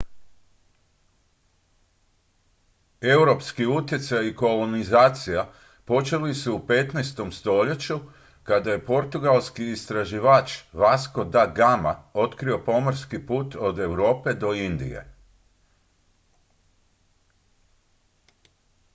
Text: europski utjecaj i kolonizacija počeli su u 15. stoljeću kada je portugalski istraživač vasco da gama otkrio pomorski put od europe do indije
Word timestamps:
europski 3.01 3.65
utjecaj 3.67 4.27
i 4.27 4.35
kolonizacija 4.35 5.49
počeli 5.85 6.33
su 6.35 6.55
u 6.55 6.59
15. 6.67 7.31
stoljeću 7.31 7.99
kada 8.43 8.71
je 8.71 8.85
portugalski 8.85 9.69
istraživač 9.71 10.53
vasco 10.73 11.23
da 11.23 11.45
gama 11.55 11.95
otkrio 12.13 12.59
pomorski 12.65 13.25
put 13.27 13.55
od 13.59 13.79
europe 13.79 14.33
do 14.33 14.53
indije 14.53 15.07